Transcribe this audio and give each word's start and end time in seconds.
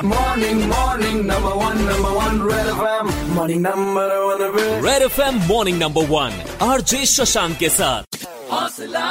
Morning, 0.00 0.58
morning, 0.68 1.26
number 1.26 1.54
one, 1.56 1.78
number 1.84 2.12
one, 2.14 2.42
Red 2.42 2.66
FM. 2.66 3.34
Morning, 3.34 3.62
number 3.62 4.08
one, 4.26 4.42
Red. 4.56 4.84
Red 4.84 5.02
F 5.02 5.18
M 5.20 5.40
morning 5.48 5.78
number 5.82 6.06
one 6.10 6.32
RJ 6.68 7.04
Shashank 7.06 7.56
के 7.58 7.68
साथ 7.76 8.24
हौसला, 8.52 9.06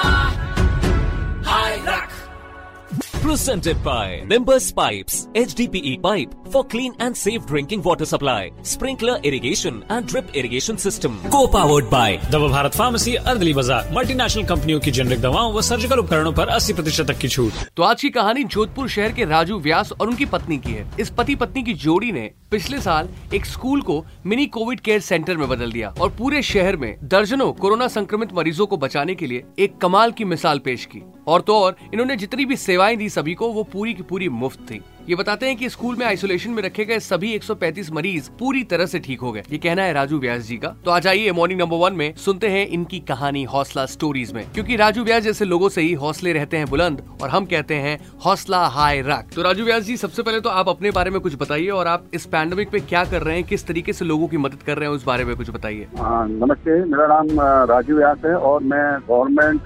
Presented 3.31 3.81
by 3.85 4.25
Nimbus 4.27 4.73
Pipes 4.73 5.29
HDPE 5.35 6.03
pipe 6.03 6.35
for 6.51 6.65
clean 6.65 6.97
and 6.99 7.17
safe 7.17 7.47
drinking 7.47 7.81
water 7.81 8.05
supply 8.05 8.51
sprinkler 8.63 9.21
irrigation 9.23 9.85
and 9.89 10.05
drip 10.05 10.35
irrigation 10.35 10.77
system 10.77 11.21
co-powered 11.35 11.89
by 11.89 12.09
दवा 12.33 12.49
Bharat 12.49 12.75
pharmacy 12.75 13.15
अर्दली 13.15 13.55
बाज़ार 13.55 13.93
multinational 13.95 14.47
कंपनियों 14.47 14.81
की 14.81 14.91
generic 14.91 15.21
दवाओं 15.21 15.53
व 15.53 15.63
surgical 15.63 15.99
उपकरणों 15.99 16.33
पर 16.33 16.57
80 16.59 16.75
प्रतिशत 16.75 17.11
तक 17.11 17.19
की 17.19 17.29
छूट 17.29 17.65
तो 17.77 17.83
आज 17.83 18.01
की 18.03 18.11
कहानी 18.11 18.45
जोधपुर 18.57 18.89
शहर 18.97 19.13
के 19.13 19.25
राजू 19.37 19.59
व्यास 19.69 19.93
और 20.01 20.09
उनकी 20.09 20.27
पत्नी 20.35 20.59
की 20.59 20.73
है 20.73 20.89
इस 21.01 21.11
पति 21.19 21.35
पत्नी 21.45 21.63
की 21.63 21.75
जोड़ी 21.87 22.13
ने 22.13 22.31
पिछले 22.51 22.81
साल 22.81 23.09
एक 23.35 23.47
स्कूल 23.47 23.83
को 23.83 24.05
मिनी 24.27 24.47
कोविड 24.47 24.81
केयर 24.81 25.01
सेंटर 25.01 25.37
में 25.37 25.49
बदल 25.49 25.73
दिया 25.73 25.95
और 26.01 26.11
पूरे 26.11 26.43
शहर 26.43 26.77
में 26.77 26.97
दर्जनों 27.03 27.53
कोरोना 27.53 27.89
संक्रमित 27.89 28.33
मरीजों 28.33 28.67
को 28.67 28.77
बचाने 28.77 29.15
के 29.15 29.27
लिए 29.27 29.45
एक 29.59 29.77
कमाल 29.79 30.13
की 30.13 30.25
मिसाल 30.25 30.59
पेश 30.59 30.85
की। 30.85 31.03
और 31.27 31.41
तो 31.41 31.57
और, 31.57 31.77
इन्होंने 31.93 32.17
जितनी 32.17 32.45
भी 32.45 32.57
सेवाएँ 32.57 32.97
दी 32.97 33.09
सभी 33.09 33.35
को, 33.35 33.53
वो 33.53 33.63
पूरी 33.63 33.95
की 33.95 34.03
पूरी 34.03 34.29
मुफ़्त 34.29 34.61
थी। 34.61 34.81
ये 35.11 35.17
बताते 35.17 35.47
हैं 35.47 35.57
कि 35.57 35.69
स्कूल 35.69 35.97
में 35.97 36.05
आइसोलेशन 36.07 36.51
में 36.51 36.63
रखे 36.63 36.85
गए 36.85 36.99
सभी 37.01 37.33
135 37.35 37.91
मरीज़ 37.93 38.29
पूरी 38.39 38.63
तरह 38.65 38.87
से 38.87 38.99
ठीक 38.99 39.21
हो 39.21 39.31
गए। 39.33 39.43
ये 39.53 39.59
कहना 39.59 39.83
है 39.83 39.93
राजू 39.93 40.19
व्यास 40.19 40.43
जी 40.43 40.57
का। 40.57 40.69
तो 40.85 40.91
आज 40.91 41.07
आइए 41.07 41.31
मॉर्निंग 41.33 41.61
नंबर 41.61 41.77
वन 41.77 41.95
में 41.95 42.15
सुनते 42.17 42.49
हैं 42.49 42.67
इनकी 42.69 42.99
कहानी 43.09 43.43
हौसला 43.45 43.87
स्टोरीज 43.87 44.33
में। 44.33 44.45
क्योंकि 44.55 44.77
राजू 44.77 45.05
व्यास 45.05 45.23
जैसे 45.23 45.45
लोगों 45.45 45.69
से 45.69 45.83
ही 45.83 45.93
हौसले 46.03 46.33
रहते 46.33 46.57
हैं 46.57 46.69
बुलंद 46.71 47.03
और 47.23 47.29
हम 47.29 47.45
कहते 47.47 47.75
हैं 47.77 47.99
हौसला 48.25 48.59
हाय 48.69 49.01
रख। 49.07 49.35
तो 49.35 49.43
राजू 49.43 49.65
व्यास 49.65 49.83
जी 49.83 49.97
सबसे 49.97 50.23
पहले 50.23 50.41
तो 50.41 50.51
आप 50.51 50.69
अपने 50.69 50.91
बारे 50.91 51.11
में 51.11 51.21
कुछ 51.21 51.35
बताइए 51.41 51.69
और 51.71 51.87
आप 51.87 52.05
इस 52.15 52.27
पैंडमिक 52.27 52.71
पे 52.71 52.81
क्या 52.83 53.05
कर 53.05 53.23
रहे 53.23 53.35
हैं 53.37 53.45
किस 53.45 53.67
तरीके 53.67 53.93
से 53.93 54.05
लोगों 54.05 54.29
की 54.29 54.37
मदद 54.37 54.63
कर 54.67 54.79
रहे 54.79 54.89
हैं 54.89 54.95
उस 54.97 55.05
बारे 55.07 55.25
में 55.25 55.35
कुछ 55.37 55.51
बताइए। 55.51 55.87
हाँ, 55.99 56.27
नमस्ते 56.29 56.79
मेरा 56.85 57.07
नाम 57.15 57.41
राजू 57.71 57.97
व्यास 57.97 58.25
है 58.27 58.35
और 58.37 58.63
मैं 58.65 58.85
गवर्नमेंट 59.11 59.65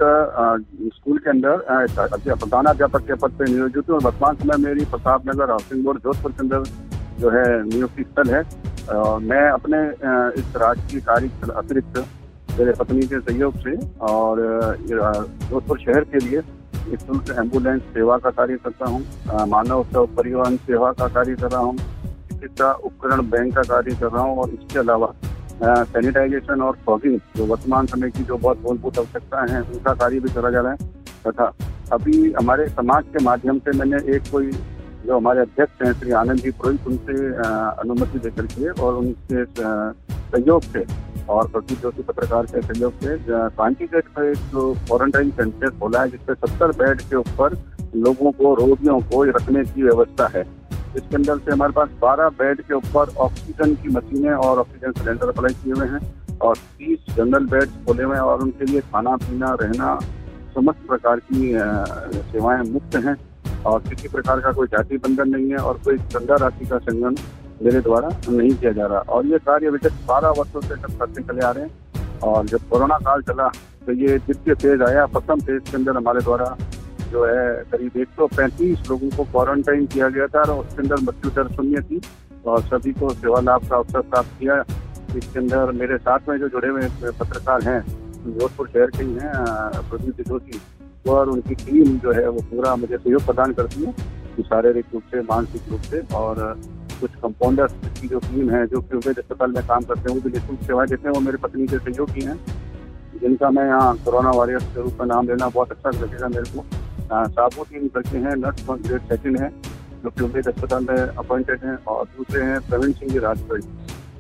स्कूल 0.95 1.19
के 1.19 1.31
अंदर 1.31 1.87
प्रधानाध्यापक 2.25 3.07
के 3.07 3.15
पद 3.17 3.39
पे 3.39 3.53
नियोजित 3.53 3.91
हूँ। 3.91 3.97
और 3.97 4.05
वर्तमान 4.05 4.37
समय 4.37 4.67
मेरी 4.67 4.85
प्रताप 4.87 5.33
नगर 5.35 5.51
हाउसिंग 5.51 5.85
बोर्ड 5.85 5.99
जोधपुर 6.05 6.33
के 6.33 6.43
अंदर 6.43 6.65
जो 7.21 7.31
है 7.31 7.47
नियुक्ति 7.69 8.03
स्थल 8.03 8.35
है। 8.35 8.43
अ, 8.43 8.97
मैं 9.23 9.49
अपने 9.51 9.79
इस 10.41 10.57
राजकीय 10.63 11.01
कार्य 11.01 11.31
अतिरिक्त 11.57 12.05
मेरे 12.59 12.73
पत्नी 12.79 13.07
के 13.13 13.19
सहयोग 13.21 13.55
से 13.63 13.77
और 14.09 14.41
जोधपुर 14.89 15.79
शहर 15.81 16.05
के 16.13 16.19
लिए 16.27 16.41
निःशुल्क 16.89 17.31
एंबुलेंस 17.39 17.83
सेवा 17.95 18.17
का 18.25 18.31
कार्य 18.31 18.57
करता 18.65 18.87
हूँ 18.91 19.47
मानव 19.51 19.85
परिवहन 20.17 20.57
सेवा 20.67 20.91
का 21.01 21.07
कार्य 21.15 21.35
कर 21.43 21.51
रहा 21.51 21.61
हूँ 21.61 21.77
चिकित्सा 21.77 22.73
उपकरण 22.89 23.23
बैंक 23.31 23.55
का 23.55 23.63
कार्य 23.71 23.95
कर 24.01 24.11
रहा 24.11 24.23
हूँ 24.23 24.37
और 24.43 24.51
इसके 24.51 24.79
अलावा 24.79 25.13
सैनिटाइजेशन 25.63 26.63
और 26.63 26.77
फॉगिंग 26.87 27.19
जो 27.37 27.47
वर्तमान 27.47 27.87
समय 27.87 28.11
की 28.11 28.25
जो 28.25 28.37
बहुत 28.37 28.63
मूलभूत 28.65 28.99
आवश्यकताएँ 28.99 29.49
हैं 29.51 29.61
उनका 29.73 29.95
कार्य 29.95 30.21
भी 30.21 30.33
करा 30.35 30.51
जा 30.51 30.61
रहा 30.61 30.73
है। 30.73 30.93
तथा 31.27 31.53
अभी 31.93 32.33
हमारे 32.33 32.69
समाज 32.69 33.05
के 33.17 33.25
माध्यम 33.25 33.59
से 33.59 33.77
मैंने 33.79 33.97
एक 34.17 34.31
कोई 34.33 34.51
जो 35.07 35.17
हमारे 35.17 35.41
अध्यक्ष 35.41 35.83
हैं, 35.83 35.93
श्री 35.93 36.11
आनंद 36.19 36.41
जी 36.41 36.51
पुरोहित, 36.53 36.87
उनसे 36.87 37.15
अनुमति 37.81 38.19
लेकर 38.25 38.47
के 38.49 38.69
और 38.83 38.95
उनके 38.95 39.45
सहयोग 39.45 40.63
से 40.63 40.85
और 41.29 41.49
प्रदीप 41.49 41.79
जोशी 41.81 42.03
पत्रकार 42.03 42.47
के 42.47 42.63
सहयोग 42.63 42.93
से 43.03 43.17
कांटी 43.29 43.87
गेट 43.87 44.19
एक 44.21 44.39
जो 44.53 44.73
क्वारंटाइन 44.87 45.31
सेंटर 45.31 45.71
खोला 45.81 46.01
है, 46.01 46.11
जिसपे 46.11 46.35
सत्तर 46.35 46.73
बेड 46.79 47.01
के 47.01 47.17
ऊपर 47.17 47.57
लोगों 47.97 48.33
को, 48.33 48.55
रोगियों 48.55 48.99
को 49.03 49.23
रखने 49.25 49.65
की 49.65 49.83
व्यवस्था 49.83 50.27
है। 50.35 50.43
इसके 50.97 51.17
अंदर 51.17 51.39
से 51.39 51.53
हमारे 51.53 51.73
पास 51.73 51.89
12 52.03 52.29
बेड 52.39 52.61
के 52.63 52.75
ऊपर 52.75 53.15
ऑक्सीजन 53.21 53.75
की 53.75 53.89
मशीनें 53.97 54.31
और 54.31 54.59
ऑक्सीजन 54.59 54.93
सिलेंडर 54.99 55.29
अप्लाई 55.29 55.55
किए 55.63 55.73
हुए 55.73 55.87
हैं 55.89 56.01
और 56.41 56.57
30 56.81 57.15
जनरल 57.17 57.47
बेड 57.47 57.69
खोले 57.87 58.03
हुए 58.03 58.17
हैं 58.17 58.23
और 58.23 58.43
उनके 58.43 58.65
लिए 58.65 58.81
खाना 58.83 59.17
पीना 59.19 59.55
रहना, 59.61 59.99
समस्त 60.55 60.87
प्रकार 60.89 61.21
की 61.31 61.53
सेवाएँ 62.33 62.63
मुफ़्त 62.71 62.97
हैं। 63.05 63.17
और 63.67 63.81
किसी 63.81 64.09
प्रकार 64.09 64.41
का 64.41 64.53
कोई 64.53 64.67
जाति 64.67 64.97
बंधन 64.99 65.29
नहीं 65.29 65.51
है 65.51 65.57
और 65.59 65.81
कोई 65.85 65.99
चंदा 65.99 66.37
राशि 66.37 66.67
का 66.67 66.79
संगठन 66.79 67.23
मेरे 67.63 67.81
द्वारा 67.81 68.09
नहीं 68.29 68.51
किया 68.51 68.73
जा 68.73 68.87
रहा। 68.87 68.99
और 68.99 69.27
ये 69.27 69.39
कार्य 69.47 69.71
विगत 69.71 69.93
बारह 70.09 70.35
वर्षों 70.39 70.61
से 70.61 70.75
सब 70.77 70.99
करते 70.99 71.23
चले 71.23 71.41
आ 71.41 71.51
रहे 71.51 71.65
हैं। 71.65 72.21
और 72.21 72.47
जब 72.47 72.69
कोरोना 72.71 72.97
काल 72.99 73.23
चला 73.23 73.49
तो 73.87 73.93
ये 73.93 74.19
द्वितीय 74.19 74.55
फ़ेज़ 74.55 74.83
आया। 74.83 75.07
प्रथम 75.07 75.41
फ़ेज़ 75.41 75.71
के 75.71 75.77
अंदर 75.77 75.97
हमारे 75.97 76.21
द्वारा 76.21 76.57
जो 77.11 77.25
है 77.25 77.65
करीब 77.73 77.97
135 77.97 78.89
लोगों 78.91 79.09
को 79.17 79.25
क्वारंटाइन 79.25 79.87
किया 79.87 80.09
गया 80.09 80.27
था 80.27 80.41
और 80.43 80.65
उसके 80.65 80.83
अंदर 80.83 81.03
मृत्यु 81.03 81.31
दर 81.31 81.53
शून्य 81.55 81.81
थी। 81.81 82.01
और 82.47 82.63
सभी 82.63 82.93
को 82.93 83.11
सेवा 83.11 83.41
लाभ 83.41 83.69
का 83.71 83.77
अवसर 83.77 84.01
प्राप्त 84.01 84.39
किया। 84.41 84.63
इसके 85.17 85.39
अंदर 85.39 85.71
मेरे 85.73 85.97
साथ 85.99 86.29
में 86.29 86.39
जो 86.39 86.49
जुड़े 86.49 86.69
हुए 86.69 86.89
पत्रकार 87.21 87.63
हैं, 87.63 87.81
जोधपुर 88.29 88.69
शहर 88.69 88.91
के 88.91 89.05
ही 89.05 89.13
हैं 89.13 89.33
प्रदीप 89.91 90.21
जोशी। 90.29 90.61
और 91.09 91.29
उनकी 91.29 91.55
टीम 91.55 91.99
जो 91.99 92.13
है 92.13 92.29
वो 92.29 92.41
पूरा 92.41 92.77
मुझे 92.77 92.97
सहयोग 92.97 93.25
प्रदान 93.27 93.53
करती 93.53 93.85
है 93.85 93.95
कि 94.37 94.43
शारीरिक 94.43 94.85
रूप 94.95 95.03
से 95.11 95.21
मानसिक 95.21 95.63
रूप 95.71 95.81
से 95.81 96.01
और 96.15 96.61
कुछ 97.01 97.11
कंपाउंडर्स 97.11 97.73
की 98.01 98.09
जो 98.09 98.19
टीम 98.19 98.51
है 98.51 98.67
जो 98.67 98.81
कि 98.81 98.89
प्रिवेज 98.89 99.19
अस्पताल 99.19 99.53
में 99.53 99.67
काम 99.67 99.81
करते 99.81 100.01
हैं 100.01 100.15
वो 100.17 100.21
भी 100.21 100.31
निःशुल्क 100.31 100.61
सेवाएँ 100.63 100.89
देते 100.89 101.09
हैं 101.09 101.15
वो 101.15 101.21
मेरे 101.21 101.37
पत्नी 101.37 101.67
के 101.67 101.79
सहयोगी 101.79 102.21
हैं। 102.21 102.37
जिनका 103.21 103.51
मैं 103.51 103.67
यहाँ 103.67 103.97
कोरोना 103.97 104.31
वॉरियर्स 104.31 104.65
के 104.65 104.83
रूप 104.83 104.97
में 105.01 105.07
नाम 105.07 105.29
लेना 105.29 105.49
बहुत 105.49 105.71
अच्छा 105.71 105.91
लगेगा 105.91 106.29
मेरे 106.29 106.43
को। 106.43 106.65
अ, 107.15 107.29
साबुद्दीन 107.29 107.89
करके 107.89 108.19
हैं 108.19 108.37
नर्स 108.37 108.67
ग्रेड 108.71 109.01
सेकंड 109.01 109.41
है 109.41 109.49
जो 110.05 110.11
प्रिवेज 110.11 110.49
अस्पताल 110.49 110.87
में 110.91 110.97
अपॉइंटेड 110.97 111.61
हैं 111.65 111.79
और 111.85 112.05
दूसरे 112.05 112.43
हैं 112.43 112.61
प्रवीण 112.61 112.93
सिंह 112.93 113.13
जी 113.13 113.19
राजगढ़। 113.19 113.61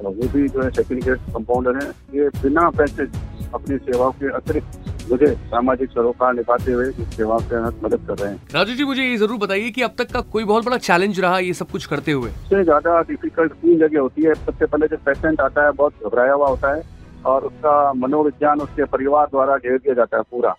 वो 0.04 0.10
भी 0.10 0.48
जो 0.48 0.62
है 0.62 0.70
सेकंड 0.70 1.02
ग्रेड 1.04 1.18
कंपाउंडर 1.18 1.84
हैं। 1.84 1.90
ये 2.14 2.28
बिना 2.28 2.70
पैसे 2.70 3.02
अपनी 3.54 3.78
सेवाओं 3.78 4.12
के 4.12 4.28
अतिरिक्त 4.28 4.93
मुझे 5.10 5.26
सामाजिक 5.50 5.90
सरोकार 5.90 6.34
निभाते 6.34 6.72
हुए 6.72 6.88
इस 6.88 7.16
सेवा 7.16 7.38
के 7.42 7.60
मदद 7.80 8.06
कर 8.08 8.18
रहे 8.18 8.30
हैं। 8.30 8.40
राजू 8.54 8.74
जी 8.74 8.84
मुझे 8.84 9.02
ये 9.02 9.16
ज़रूर 9.16 9.38
बताइए 9.38 9.70
कि 9.70 9.82
अब 9.82 9.94
तक 9.98 10.12
का 10.12 10.20
कोई 10.32 10.44
बहुत 10.44 10.64
बड़ा 10.64 10.78
चैलेंज 10.78 11.20
रहा 11.20 11.38
ये 11.38 11.54
सब 11.54 11.70
कुछ 11.70 11.86
करते 11.86 12.12
हुए? 12.12 12.30
सबसे 12.30 12.62
ज़्यादा 12.64 13.00
डिफ़िकल्ट 13.02 13.52
तीन 13.54 13.78
जगह 13.78 14.00
होती 14.00 14.22
है। 14.22 14.34
सबसे 14.36 14.66
पहले 14.66 14.88
जब 14.88 15.04
पेशेंट 15.04 15.40
आता 15.40 15.64
है 15.64 15.72
बहुत 15.72 16.06
घबराया 16.06 16.32
हुआ 16.32 16.48
होता 16.48 16.74
है 16.74 16.82
और 17.26 17.44
उसका 17.44 17.92
मनोविज्ञान 17.96 18.60
उसके 18.60 18.84
परिवार 18.92 19.26
द्वारा 19.26 19.56
घेर 19.56 19.76
दिया 19.76 19.94
जाता 19.94 20.16
है 20.16 20.22
पूरा। 20.30 20.54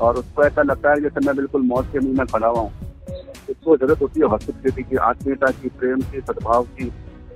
और 0.00 0.16
उसको 0.16 0.44
ऐसा 0.44 0.62
लगता 0.62 0.90
है 0.90 1.00
जैसे 1.00 1.26
मैं 1.26 1.36
बिल्कुल 1.36 1.62
मौत 1.64 1.88
के 1.92 1.98
मुँह 1.98 2.18
में 2.18 2.26
खड़ा 2.26 2.46
हुआ 2.46 2.60
हूँ। 2.60 2.72
उसको 3.50 3.76
ज़रूरत 3.76 4.02
होती 4.02 4.20
है 4.20 4.26
हॉस्पिटलिटी 4.26 4.82
की 4.82 4.96
आत्मीयता 5.08 5.50
की 5.60 5.68
प्रेम 5.78 6.00
की 6.12 6.20
सद्भाव 6.20 6.64
की 6.78 6.90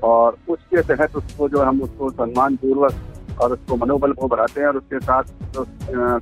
और 0.05 0.37
उसके 0.49 0.83
तहत 0.83 1.17
उसको 1.17 1.49
जो 1.49 1.63
हम 1.63 1.81
उसको 1.83 2.11
सम्मान 2.11 2.57
पूर्वक 2.57 2.93
और 3.41 3.53
उसको 3.53 3.77
मनोबल 3.77 4.13
को 4.13 4.29
बढ़ाते 4.29 4.61
हैं 4.61 4.69
और 4.69 4.77
उसके 4.77 5.01
साथ 5.01 5.25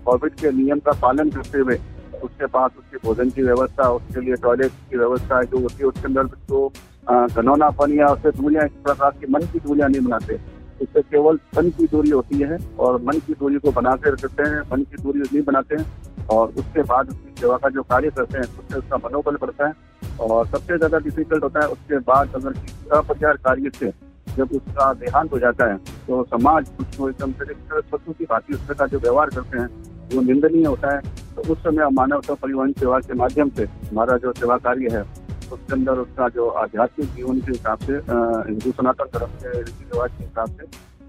कोविड 0.04 0.34
के 0.40 0.50
नियम 0.52 0.78
का 0.80 0.92
पालन 1.02 1.30
करते 1.30 1.58
हुए 1.58 1.78
उसके 2.18 2.46
पास 2.48 2.70
उसके 2.78 2.96
भोजन 2.98 3.30
की 3.30 3.42
व्यवस्था, 3.42 3.88
उसके 3.90 4.20
लिए 4.20 4.34
टॉयलेट 4.36 4.72
की 4.90 4.96
व्यवस्था 4.98 5.42
जो 5.42 5.58
होती 5.58 5.76
है, 5.78 5.84
उसके 5.84 6.06
अंदर 6.06 6.24
उसको 6.24 6.68
घनौनापन 7.34 7.92
या 7.94 8.06
उससे 8.08 8.30
दूरियाँ 8.32 8.64
इस 8.64 8.72
प्रकार 8.84 9.10
की 9.20 9.32
मन 9.32 9.42
की 9.52 9.58
दूरियाँ 9.58 9.88
नहीं 9.88 10.00
बनाते। 10.02 10.38
इससे 10.82 11.02
केवल 11.02 11.36
तन 11.54 11.70
की 11.76 11.86
दूरी 11.86 12.10
होती 12.10 12.38
है 12.40 12.58
और 12.78 13.00
मन 13.02 13.18
की 13.26 13.34
दूरी 13.34 13.58
को 13.58 13.70
बना 13.72 13.94
के 13.96 14.10
रखते 14.10 14.42
हैं, 14.42 14.60
मन 14.72 14.82
की 14.82 15.02
दूरी 15.02 15.20
नहीं 15.20 15.42
बनाते 15.42 15.76
हैं 15.76 16.26
और 16.30 16.48
उसके 16.50 16.82
बाद 16.84 17.08
उसकी 17.08 17.40
सेवा 17.40 17.56
का 17.56 17.68
जो 17.68 17.82
कार्य 17.84 18.10
करते 18.10 18.38
हैं, 18.38 18.44
उससे 18.44 18.78
उसका 18.78 18.96
मनोबल 18.98 19.36
बढ़ता 19.40 19.66
है 19.66 19.72
और 20.20 20.46
सबसे 20.46 20.76
ज़्यादा 20.76 20.98
डिफ़िकल्ट 20.98 21.44
होता 21.44 21.60
है, 21.60 21.68
उसके 21.68 21.98
बाद 22.10 22.34
अगर 22.34 22.52
किसी 22.54 22.88
अप्रचार 22.96 23.36
कार्य 23.44 23.70
से 23.78 23.92
जब 24.36 24.52
उसका 24.52 24.92
देहांत 24.96 25.32
हो 25.32 25.38
जाता 25.38 25.72
है 25.72 25.78
तो 26.08 26.22
समाज 26.26 26.69
उसको 26.80 27.08
एकदम 27.08 27.32
से 27.32 27.50
एक 27.52 27.80
शत्रु 27.84 28.12
की 28.12 28.24
भांति 28.24 28.54
उसके 28.54 28.74
साथ 28.74 28.88
जो 28.88 28.98
व्यवहार 28.98 29.30
करते 29.30 29.58
हैं 29.58 29.69
वो 30.14 30.20
निंदनीय 30.22 30.66
होता 30.66 30.94
है। 30.94 31.00
तो 31.36 31.42
उस 31.52 31.58
समय 31.58 31.88
मानवता 31.94 32.34
परिवहन 32.34 32.72
सेवा 32.78 32.98
के 33.00 33.14
माध्यम 33.14 33.50
से 33.56 33.64
हमारा 33.64 34.16
जो 34.19 34.32
सेवा 34.34 34.56
कार्य 34.58 34.88
है 34.92 35.02
उसके 35.52 35.72
अंदर 35.72 35.98
उसका 35.98 36.28
जो 36.28 36.48
आध्यात्मिक 36.62 37.14
जीवन 37.16 37.40
के 37.40 37.52
हिसाब 37.52 37.78
से 37.81 37.93
हिंदू 38.49 38.70
सनातन 38.72 39.10
धर्म 39.14 39.37
के 39.43 39.58
रीति 39.58 39.84
रिवाज 39.84 40.10
के 40.10 40.25
हिसाब 40.25 40.56
से 40.56 40.66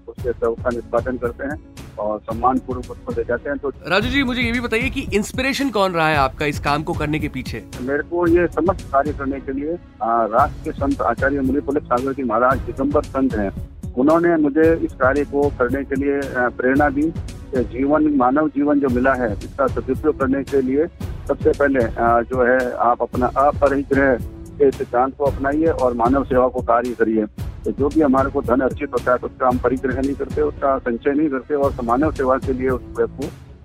उसके 0.08 0.32
सब 0.32 0.54
का 0.62 0.70
निष्पादन 0.70 1.16
करते 1.16 1.46
हैं 1.46 1.58
और 1.98 2.18
सम्मान 2.20 2.58
पूर्वक 2.66 2.90
उसको 2.90 3.12
ले 3.12 3.24
जाते 3.24 3.48
हैं। 3.50 3.58
तो 3.58 3.72
राजू 3.88 4.08
जी 4.10 4.22
मुझे 4.24 4.42
ये 4.42 4.52
भी 4.52 4.60
बताइए 4.60 4.90
कि 4.90 5.06
इंस्पिरेशन 5.14 5.70
कौन 5.70 5.92
रहा 5.92 6.08
है 6.08 6.16
आपका 6.18 6.46
इस 6.46 6.60
काम 6.60 6.82
को 6.82 6.92
करने 6.94 7.18
के 7.18 7.28
पीछे? 7.30 7.64
मेरे 7.80 8.02
को 8.10 8.26
ये 8.28 8.46
समस्त 8.54 8.88
कार्य 8.92 9.12
करने 9.18 9.40
के 9.40 9.52
लिए 9.52 9.74
राष्ट्र 10.02 10.64
के 10.64 10.72
संत 10.78 11.02
आचार्य 11.02 11.40
मुनिपुलिक 11.42 11.84
सागर 11.84 12.12
जी 12.12 12.22
महाराज 12.24 12.58
दिगंबर 12.66 13.02
संत 13.04 13.34
हैं। 13.34 13.50
उन्होंने 13.96 14.36
मुझे 14.38 14.72
इस 14.76 14.92
कार्य 14.94 15.24
को 15.26 15.48
करने 15.58 15.82
के 15.84 15.94
लिए 15.96 16.20
प्रेरणा 16.52 16.88
दी। 16.90 17.12
जीवन, 17.52 18.06
मानव 18.16 18.48
जीवन 18.48 18.80
जो 18.80 18.88
मिला 18.90 19.12
है, 19.14 19.32
इसका 19.34 19.66
सदुपयोग 19.68 20.18
करने 20.18 20.42
के 20.44 20.60
लिए 20.62 20.86
सबसे 21.28 21.50
पहले 21.50 21.80
जो 22.24 22.44
है, 22.44 22.72
आप 22.72 23.02
अपना 23.02 23.26
अपरिग्रह 23.38 24.14
के 24.58 24.70
सिद्धांत 24.70 25.16
को 25.16 25.24
अपनाइए 25.24 25.66
और 25.66 25.94
मानव 25.96 26.24
सेवा 26.24 26.48
को 26.48 26.62
कार्य 26.64 26.94
करिए। 26.94 27.26
तो 27.64 27.70
जो 27.72 27.88
भी 27.88 28.00
हमारे 28.00 28.30
को 28.30 28.42
धन 28.42 28.60
अर्जित 28.62 28.92
होता 28.92 29.12
है 29.12 29.18
तो 29.18 29.26
उसका 29.26 29.48
हम 29.48 29.58
परिग्रह 29.58 30.00
नहीं 30.00 30.14
करते, 30.14 30.42
उसका 30.42 30.76
संचय 30.78 31.12
नहीं 31.12 31.28
करते 31.30 31.54
और 31.56 31.74
मानव 31.84 32.12
सेवा 32.12 32.36
के 32.38 32.52
लिए 32.52 32.68
उस 32.70 32.82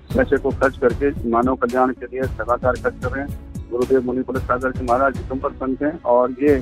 पैसे 0.10 0.38
को 0.38 0.50
खर्च 0.52 0.78
करके 0.78 1.30
मानव 1.30 1.56
कल्याण 1.58 1.92
के 1.94 2.06
लिए 2.06 2.22
लगातार 2.22 2.76
खर्च 2.76 3.04
कर 3.04 3.12
रहे 3.12 3.24
हैं। 3.24 3.70
गुरुदेव 3.72 4.04
मुनि 4.06 4.22
पुलिस 4.24 4.44
सागर 4.44 4.72
जी 4.72 4.86
महाराज 4.86 5.18
दिगंबर 5.18 5.52
संत 5.54 5.82
हैं 5.84 6.00
और 6.04 6.32
ये 6.42 6.58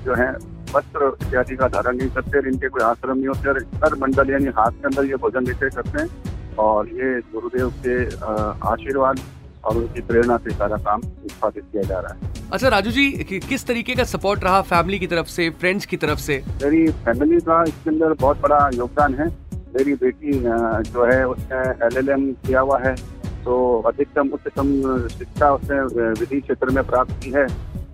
जो 0.00 0.14
है 0.14 0.32
वस्त्र 0.74 1.10
इत्यादि 1.22 1.56
का 1.56 1.68
धारण 1.68 1.96
नहीं 1.96 2.08
करते 2.10 2.48
इनके 2.48 2.68
कोई 2.68 2.82
आश्रम 2.84 3.16
नहीं 3.16 3.28
होते 3.28 3.48
और 3.48 3.58
हर 3.84 3.94
मंडल 4.00 4.30
यानी 4.30 4.52
हाथ 4.58 4.70
के 4.72 4.86
अंदर 4.86 5.04
ये 5.04 5.16
भोजन 5.22 5.46
लेते 5.46 5.70
करते 5.70 6.00
हैं 6.00 6.54
और 6.58 6.88
ये 6.98 7.18
गुरुदेव 7.32 7.72
के 7.86 7.96
आशीर्वाद 8.68 9.20
और 9.64 9.76
उनकी 9.76 10.00
प्रेरणा 10.08 10.36
से 10.36 10.50
सारा 10.50 10.76
काम 10.84 11.00
निष्पादित 11.04 11.64
किया 11.72 11.82
जा 11.82 11.98
रहा 12.00 12.14
है। 12.14 12.34
अच्छा 12.52 12.68
राजू 12.68 12.90
जी 12.90 13.10
कि, 13.10 13.38
किस 13.40 13.66
तरीके 13.66 13.94
का 13.94 14.04
सपोर्ट 14.04 14.44
रहा 14.44 14.60
फैमिली 14.64 14.98
की 14.98 15.06
तरफ़ 15.06 15.26
से 15.28 15.48
फ्रेंड्स 15.60 15.86
की 15.86 15.96
तरफ़ 15.96 16.18
से? 16.18 16.42
मेरी 16.62 16.86
फैमिली 17.06 17.40
का 17.40 17.62
इसके 17.68 17.90
अंदर 17.90 18.12
बहुत 18.20 18.40
बड़ा 18.40 18.58
योगदान 18.74 19.14
है। 19.14 19.26
मेरी 19.76 19.94
बेटी 19.94 20.32
जो 20.90 21.04
है 21.04 21.26
उसने 21.28 21.58
एल 21.86 22.34
किया 22.46 22.60
हुआ 22.60 22.78
है 22.80 22.94
तो 23.44 23.56
अधिकतम 23.86 24.28
उच्चतम 24.34 24.68
शिक्षा 25.08 25.50
उसने 25.54 25.80
विधि 26.20 26.40
क्षेत्र 26.40 26.70
में 26.70 26.82
प्राप्त 26.86 27.12
की 27.24 27.30
है। 27.30 27.46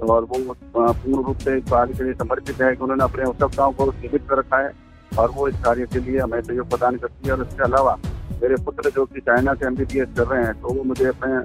और 0.02 0.24
वो 0.24 0.54
पूर्ण 0.68 1.22
रूप 1.24 1.38
से 1.38 1.56
इस 1.58 1.64
कार्य 1.70 1.94
के 1.94 2.04
लिए 2.04 2.14
समर्पित 2.14 2.60
है 2.62 2.74
कि 2.76 2.82
उन्होंने 2.82 3.04
अपने 3.04 3.24
आवश्यकताओं 3.24 3.72
को 3.72 3.90
सीमित 3.92 4.28
कर 4.30 4.38
रखा 4.38 4.58
है 4.58 4.72
और 5.12 5.30
वो 5.30 5.48
इस 5.48 5.62
कार्य 5.64 5.86
के 5.92 6.00
लिए 6.00 6.18
हमें 6.18 6.40
सहयोग 6.40 6.68
प्रदान 6.70 6.96
करती 6.96 7.28
है। 7.28 7.34
और 7.34 7.46
इसके 7.46 7.62
अलावा 7.64 7.96
मेरे 8.42 8.56
पुत्र 8.64 8.90
जो 8.90 9.04
कि 9.06 9.20
चाइना 9.20 9.54
से 9.54 9.66
एमबीबीएस 9.66 10.08
कर 10.16 10.26
रहे 10.26 10.44
हैं 10.44 10.54
तो 10.60 10.74
वो 10.74 10.84
मुझे 10.84 11.06
अपने 11.06 11.36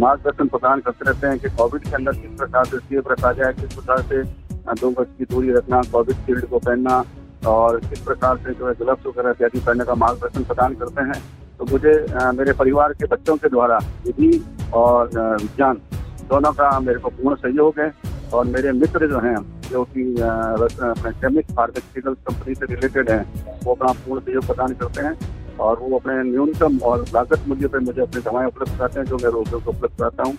मार्गदर्शन 0.00 0.48
प्रदान 0.48 0.80
करते 0.80 1.10
रहते 1.10 1.26
हैं 1.26 1.38
कि 1.38 1.48
कोविड 1.56 1.82
के 1.82 1.94
अंदर 1.96 2.12
किस 2.14 2.36
प्रकार 2.38 2.64
से 2.64 2.78
सेफ़ 2.78 3.08
रखा 3.08 3.32
जाए, 3.32 3.52
किस 3.52 3.74
प्रकार 3.74 4.02
से 4.02 4.22
दो 4.80 4.90
गज 4.90 5.06
की 5.18 5.24
दूरी 5.24 5.52
रखना 5.52 5.80
कोविड 5.92 6.16
शील्ड 6.16 6.46
को 6.46 6.58
पहनना 6.58 7.02
और 7.46 7.78
किस 7.80 8.00
प्रकार 8.00 8.36
से 8.36 8.52
जो 8.52 8.68
है 8.68 8.74
ग्लव्स 8.74 9.06
वगैरह 9.06 9.30
इत्यादि 9.30 9.60
पहनने 9.60 9.84
का 9.84 9.94
मार्गदर्शन 9.94 10.44
प्रदान 10.44 10.74
करते 10.74 11.02
हैं। 11.02 11.22
तो 11.58 11.64
मुझे 11.64 11.92
मेरे 12.36 12.52
परिवार 12.54 12.92
के 12.92 13.06
बच्चों 13.06 13.36
के 13.36 13.48
द्वारा 13.48 13.78
विधि 14.06 14.30
और 14.74 15.10
विज्ञान 15.42 15.80
दोनों 16.28 16.52
का 16.52 16.78
मेरे 16.80 16.98
को 16.98 17.08
पूर्ण 17.10 17.36
सहयोग 17.36 17.80
है 17.80 17.92
और 18.34 18.44
मेरे 18.46 18.72
मित्र 18.72 19.08
जो 19.08 19.18
हैं, 19.20 19.36
जो 19.70 19.84
कि 19.92 20.04
केमिक 20.18 21.50
फार्मास्यूटिकल 21.50 22.14
कंपनी 22.26 22.54
से 22.54 22.66
रिलेटेड 22.66 23.10
हैं, 23.10 23.22
वो 23.64 23.74
अपना 23.74 23.92
पूर्ण 24.06 24.20
सहयोग 24.20 24.46
प्रदान 24.46 24.74
करते 24.74 25.06
हैं 25.06 25.16
और 25.60 25.78
वो 25.80 25.98
अपने 25.98 26.22
न्यूनतम 26.30 26.78
और 26.84 27.04
लागत 27.14 27.48
मूल्य 27.48 27.68
पर 27.68 27.80
मुझे 27.80 28.00
अपनी 28.02 28.22
दवाएँ 28.22 28.46
उपलब्ध 28.46 28.76
कराते 28.78 29.00
हैं, 29.00 29.06
जो 29.06 29.16
मैं 29.16 29.30
रोगियों 29.30 29.60
को 29.60 29.70
उपलब्ध 29.70 29.98
कराता 29.98 30.22
हूँ। 30.22 30.36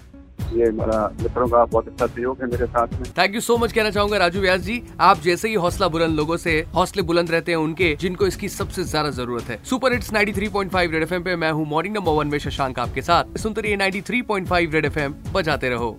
ये 0.54 0.70
मेरा 0.72 1.00
मित्रों 1.22 1.48
का 1.48 1.64
बहुत 1.66 1.88
अच्छा 1.88 2.06
सहयोग 2.08 2.42
है 2.42 2.48
मेरे 2.48 2.66
साथ 2.66 2.94
में। 2.94 3.04
थैंक 3.18 3.36
यू 3.36 3.42
सो 3.42 3.58
मच 3.58 3.74
कहना 3.74 3.90
चाहूँगा 3.90 4.18
राजू 4.18 4.42
व्यास 4.42 4.62
जी। 4.62 4.82
आप 5.02 5.22
जैसे 5.22 5.48
ही 5.48 5.54
हौसला 5.56 5.88
बुलंद 5.88 6.16
लोगों 6.16 6.38
से 6.38 6.60
हौसले 6.76 7.04
बुलंद 7.04 7.32
रहते 7.32 7.52
हैं 7.52 7.60
उनके, 7.60 7.96
जिनको 7.96 8.28
इसकी 8.28 8.50
सबसे 8.50 8.84
ज़्यादा 8.84 9.10
ज़रूरत 9.12 9.50
है। 9.50 9.60
सुपर 9.64 9.94
हिट्स 9.94 10.12
93.5 10.14 10.92
रेड 10.92 11.04
एफएम 11.04 11.24
पे 11.24 11.36
मैं 11.36 11.52
हूँ 11.52 11.68
मॉर्निंग 11.70 11.96
नंबर 11.98 12.12
वन 12.14 12.28
में 12.28 12.38
शशांक 12.40 12.80
आपके 12.80 13.02
साथ। 13.02 13.38
सुनते 13.38 13.62
रहिए 13.62 13.78
93.5 13.78 14.74
रेड 14.74 14.86
एफ़ 14.86 15.00
एम 15.00 15.16
बजाते 15.34 15.70
रहो। 15.70 15.98